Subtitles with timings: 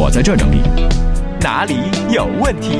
[0.00, 0.60] 我在这整理，
[1.40, 1.74] 哪里
[2.08, 2.78] 有问题？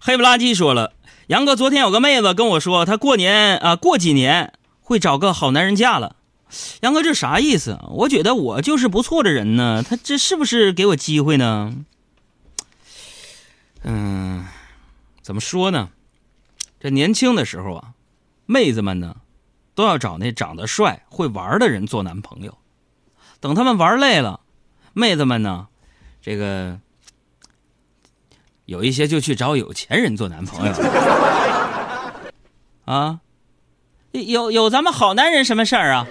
[0.00, 0.92] 黑不拉几说了，
[1.26, 6.14] 杨哥，昨天有个妹子跟我说，她过年啊，过几年会找个好男人嫁了。
[6.82, 7.80] 杨哥，这啥意思？
[7.88, 11.74] 我觉得我就是不错的人呢，他这是不是给我机会呢？
[13.82, 14.46] 嗯，
[15.20, 15.88] 怎么说呢？
[16.78, 17.88] 这年轻的时候啊，
[18.46, 19.16] 妹子们呢，
[19.74, 22.56] 都要找那长得帅、会玩的人做男朋友。
[23.40, 24.38] 等他们玩累了，
[24.98, 25.66] 妹子们呢，
[26.22, 26.78] 这个
[28.64, 30.72] 有一些就去找有钱人做男朋友。
[32.86, 33.20] 啊，
[34.12, 36.06] 有有咱们好男人什么事儿啊？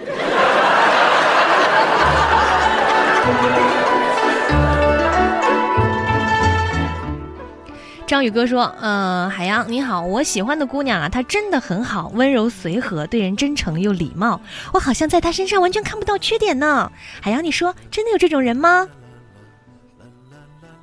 [8.06, 14.40] 张宇哥说：“嗯，海洋你好，我喜欢的姑娘啊，她真的很好，温柔随和，对人真诚又礼貌，
[14.72, 16.90] 我好像在她身上完全看不到缺点呢。
[17.20, 18.88] 海洋，你说真的有这种人吗？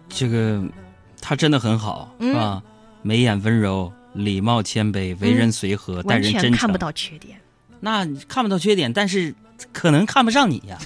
[0.10, 0.62] 这个，
[1.22, 2.62] 她真的很好，是吧？
[3.02, 7.40] 眉眼温柔，礼貌谦卑，为人随和，待人真诚，看不到缺点。
[7.80, 9.34] 那看不到缺点，但是
[9.72, 10.78] 可能看不上你呀。”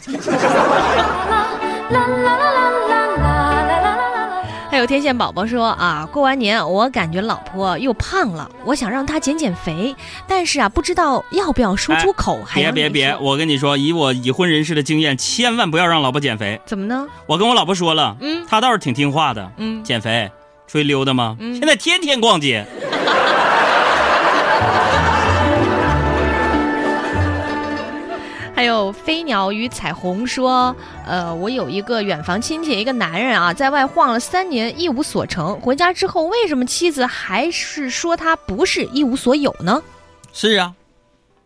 [4.78, 9.96] 还有天线宝宝说啊，过完年我感觉老婆又胖了，我想让她减减肥，
[10.28, 12.40] 但是啊，不知道要不要说出口。
[12.54, 16.62] 别别别，我跟你说，以我已婚人士的经验，千万不要让老婆减肥。
[16.64, 17.08] 怎么呢？
[17.26, 19.52] 我跟我老婆说了，嗯，她倒是挺听话的。
[19.58, 20.30] 嗯，减肥，
[20.68, 21.36] 出去溜达吗？
[21.40, 22.64] 现在天天逛街。
[28.58, 35.62] 还有飞鸟与彩虹说，呃，我有一个远房亲戚，一个男人啊，在外晃了三年，一无所成。
[35.62, 39.84] 回家之后，为什么妻子还是说他不是一无所有呢？
[40.34, 40.74] 是啊，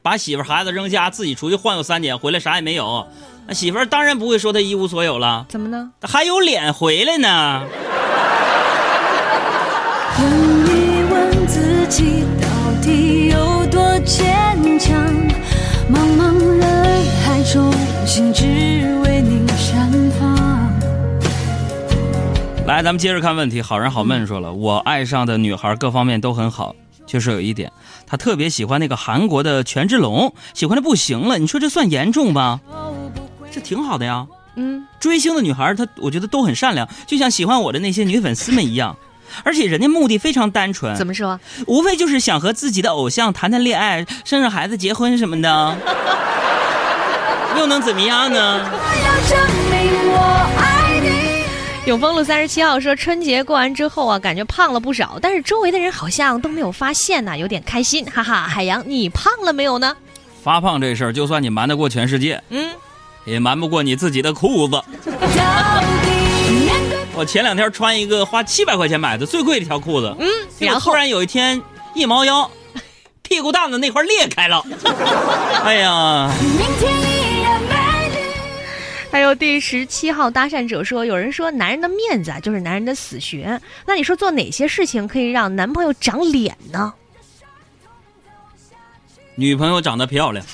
[0.01, 3.05] 把媳妇孩子扔家，自己出去晃悠三年，回来啥也没有，
[3.45, 5.45] 那媳妇当然不会说他一无所有了。
[5.49, 5.91] 怎么呢？
[6.03, 7.65] 还有脸回来呢？
[10.17, 12.20] 问一问自己，
[18.11, 18.43] 心只
[19.05, 20.35] 为你绽放。
[22.67, 23.61] 来，咱们接着看问题。
[23.61, 27.71] 好人好闷说了，我爱上的女孩各方面都很好，就是有一点，
[28.05, 31.37] 她特别喜欢那个韩国的权志龙，喜欢的不行了。
[31.37, 32.59] 你说这算严重吗？
[33.49, 34.27] 这挺好的呀。
[34.57, 38.97] 嗯，追星的女孩她我觉得都很善良，就像喜欢我的那些女粉丝们一样。
[39.45, 41.39] 而且人家目的非常单纯，怎么说？
[41.65, 45.77] 无非就是想和自己的偶像谈谈恋爱、生生孩子、结婚什么的，
[47.57, 48.69] 又能怎么样呢？
[51.87, 58.47] 永丰路三十七号说，春节过完之后啊，感觉胖了不少，但是周围的人好像都没有发现呢，有点开心，哈哈。
[58.47, 59.97] 海洋，你胖了没有呢？
[60.43, 62.69] 发胖这事儿，就算你瞒得过全世界，嗯，
[63.25, 64.81] 也瞒不过你自己的裤子。
[67.13, 70.29] 我前两天穿一个花七百块钱买的最贵的一条裤子，嗯，
[70.59, 71.61] 然后突然有一天
[71.93, 72.49] 一猫腰，
[73.23, 74.63] 屁股蛋子那块裂开了，
[75.65, 76.29] 哎呀！
[76.79, 76.90] 还
[79.31, 86.93] 有第十七号搭讪者说，有人说男人的面子啊就是男人的死穴，那你说做哪些事情可以让男朋友长脸呢？
[89.35, 90.45] 女朋友长得漂亮。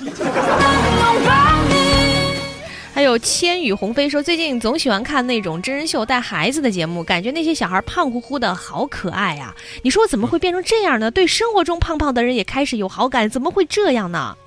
[2.93, 9.55] 还有千羽鸿飞说，最近总喜欢看那种真人秀带孩子的节目，感觉那些小孩胖乎乎的好可爱呀。
[9.81, 11.09] 你说我怎么会变成这样呢？
[11.09, 14.37] 对生活中胖胖的人也开始有好感，怎么会这样呢？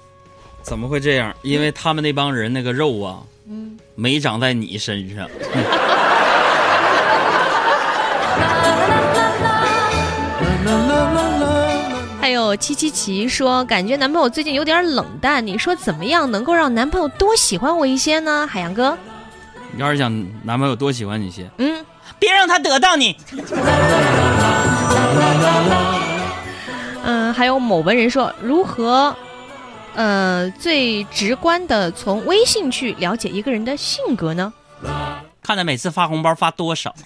[0.63, 1.35] 怎么会这样？
[1.43, 3.19] 因为他们那帮人那个肉啊，
[3.53, 5.29] 嗯，没长在你身上。
[12.21, 18.97] 还有七七七说：“感觉男朋友最近有点冷淡，你说怎么样能够让男朋友多喜欢我一些呢？”海洋哥，
[19.73, 20.13] 你要是想
[20.45, 21.85] 男朋友多喜欢你些，嗯，
[22.21, 23.17] 别让他得到你。
[27.03, 29.17] 嗯，还有某文人说：“如何，
[29.95, 34.53] 呃，最直观的从微信去了解一个人的性格呢？
[35.43, 36.95] 看他每次发红包发多少。”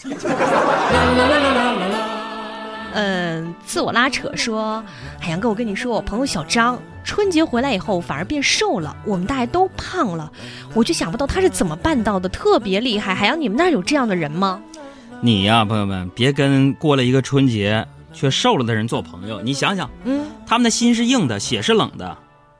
[2.96, 4.80] 嗯，自我拉扯说，
[5.18, 10.30] 海洋哥，我跟你说，我朋友小张春节回来以后反而变瘦了，我们大家都胖了，
[10.74, 13.12] 我就想不到他是怎么办到的，特别厉害。
[13.12, 14.62] 海洋，你们那儿有这样的人吗？
[15.20, 19.42] 你呀，朋友们，别跟过了一个春节却瘦了的人做朋友。
[19.42, 22.16] 你想想，嗯，他们的心是硬的，血是冷的，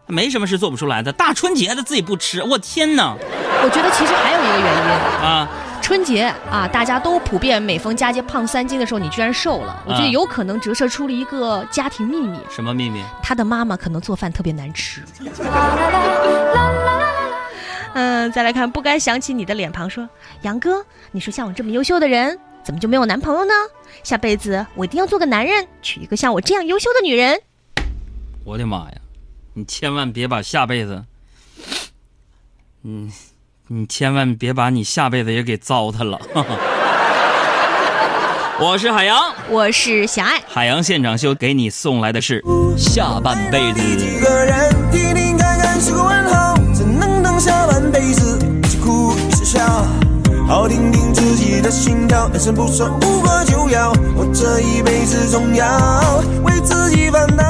[0.06, 1.12] 没什么是做不出来的。
[1.12, 3.17] 大春节的自己不吃，我天哪！
[3.62, 4.81] 我觉得其实还有一个原因
[5.25, 5.49] 啊。
[5.81, 12.39] 春节啊，大家都普遍每逢佳节胖三斤的时候，你居然瘦了，我觉得有可能折射出了一个家庭秘密。
[12.49, 13.05] 什么秘密？
[13.23, 15.03] 他的妈妈可能做饭特别难吃。
[17.93, 20.09] 嗯，再来看，不该想起你的脸庞，说
[20.43, 23.53] 杨哥，你说像我这么优秀的人，怎么就没有男朋友呢？
[24.03, 27.39] 下辈子我一定要做个男人，娶一个像我这样优秀的女人。
[28.43, 28.97] 我的妈呀！
[29.56, 31.05] 你千万别把下辈子，
[32.83, 33.09] 嗯，
[33.69, 36.19] 你千万别把你下辈子也给糟蹋了。
[38.59, 39.17] 我是海洋，
[39.49, 42.43] 我是小爱，海洋现场秀给你送来的是
[42.77, 43.81] 下半辈子。
[43.97, 49.87] 几个人听听看看是个问号，怎能等下半辈子一起哭一起笑？
[50.49, 57.45] 好听听自己的心跳，人生不算无可救药，我这一辈子总要为自己烦恼。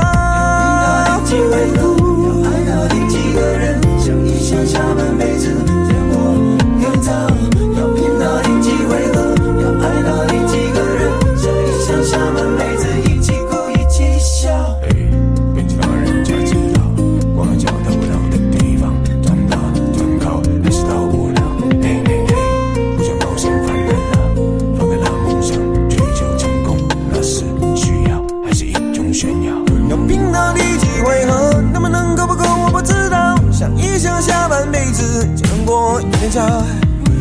[35.24, 36.42] 辈子，就能过一天假。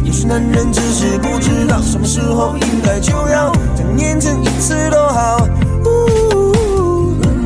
[0.03, 5.47] 也许男人只是不知道什么时候应该就要再年成一次都好。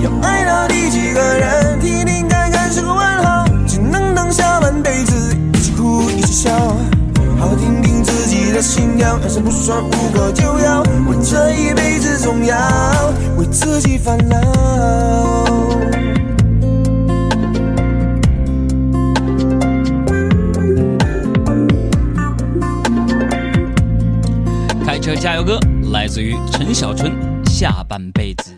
[0.02, 1.80] 要爱到第几个人？
[1.80, 3.46] 听听看看是个问号。
[3.68, 6.52] 只能等下半辈子一起哭一起笑，
[7.40, 9.18] 好好听听自己的心跳。
[9.18, 12.58] 人生不算无可救药，我这一辈子总要
[13.38, 15.47] 为自己烦恼。
[26.08, 27.12] 来自于陈小春，
[27.48, 28.57] 下半辈子。